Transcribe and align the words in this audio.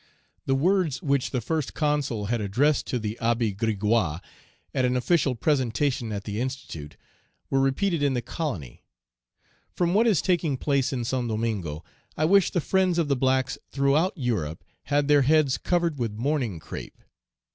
The 0.47 0.55
words 0.55 0.99
which 1.03 1.29
the 1.29 1.41
First 1.41 1.75
Consul 1.75 2.25
had 2.25 2.41
addressed 2.41 2.87
to 2.87 2.97
the 2.97 3.19
Abbé 3.21 3.55
Grégoire, 3.55 4.19
at 4.73 4.83
an 4.83 4.97
official 4.97 5.35
presentation 5.35 6.11
at 6.11 6.23
the 6.23 6.41
Institute, 6.41 6.97
were 7.51 7.59
repeated 7.59 8.01
in 8.01 8.15
the 8.15 8.21
colony: 8.23 8.83
"From 9.75 9.93
what 9.93 10.07
is 10.07 10.23
taking 10.23 10.57
place 10.57 10.91
in 10.91 11.05
Saint 11.05 11.27
Domingo, 11.27 11.83
I 12.17 12.25
wish 12.25 12.49
the 12.49 12.61
friends 12.61 12.97
of 12.97 13.09
the 13.09 13.15
blacks 13.15 13.59
throughout 13.69 14.13
Europe 14.17 14.63
had 14.85 15.07
their 15.07 15.21
heads 15.21 15.59
covered 15.59 15.99
with 15.99 16.17
mourning 16.17 16.57
crape." 16.57 16.97